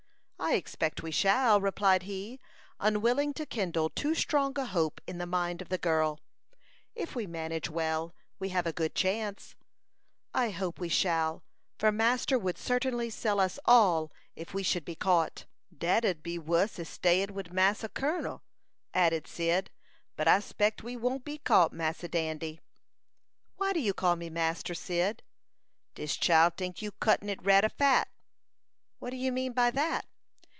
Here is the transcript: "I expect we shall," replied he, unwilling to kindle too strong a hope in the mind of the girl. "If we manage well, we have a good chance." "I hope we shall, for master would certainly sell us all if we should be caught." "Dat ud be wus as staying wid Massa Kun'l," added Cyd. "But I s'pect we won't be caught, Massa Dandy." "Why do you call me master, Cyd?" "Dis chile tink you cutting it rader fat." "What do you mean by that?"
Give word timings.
"I 0.43 0.55
expect 0.55 1.03
we 1.03 1.11
shall," 1.11 1.61
replied 1.61 2.03
he, 2.03 2.39
unwilling 2.79 3.31
to 3.35 3.45
kindle 3.45 3.91
too 3.91 4.15
strong 4.15 4.57
a 4.57 4.65
hope 4.65 4.99
in 5.05 5.19
the 5.19 5.27
mind 5.27 5.61
of 5.61 5.69
the 5.69 5.77
girl. 5.77 6.19
"If 6.95 7.15
we 7.15 7.27
manage 7.27 7.69
well, 7.69 8.15
we 8.39 8.49
have 8.49 8.65
a 8.65 8.73
good 8.73 8.95
chance." 8.95 9.55
"I 10.33 10.49
hope 10.49 10.79
we 10.79 10.89
shall, 10.89 11.43
for 11.77 11.91
master 11.91 12.39
would 12.39 12.57
certainly 12.57 13.09
sell 13.09 13.39
us 13.39 13.59
all 13.65 14.11
if 14.35 14.51
we 14.51 14.63
should 14.63 14.83
be 14.83 14.95
caught." 14.95 15.45
"Dat 15.77 16.03
ud 16.03 16.23
be 16.23 16.39
wus 16.39 16.79
as 16.79 16.89
staying 16.89 17.33
wid 17.35 17.53
Massa 17.53 17.87
Kun'l," 17.87 18.41
added 18.95 19.27
Cyd. 19.27 19.69
"But 20.17 20.27
I 20.27 20.39
s'pect 20.39 20.83
we 20.83 20.97
won't 20.97 21.23
be 21.23 21.37
caught, 21.37 21.71
Massa 21.71 22.07
Dandy." 22.09 22.59
"Why 23.57 23.71
do 23.73 23.79
you 23.79 23.93
call 23.93 24.15
me 24.15 24.29
master, 24.31 24.73
Cyd?" 24.73 25.21
"Dis 25.93 26.17
chile 26.17 26.49
tink 26.51 26.81
you 26.81 26.91
cutting 26.93 27.29
it 27.29 27.39
rader 27.45 27.69
fat." 27.69 28.09
"What 28.97 29.11
do 29.11 29.17
you 29.17 29.31
mean 29.31 29.53
by 29.53 29.69
that?" 29.69 30.07